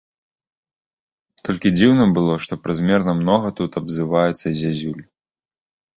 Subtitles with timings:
[1.49, 5.03] Толькі дзіўна было, што празмерна многа тут абзываецца зязюль.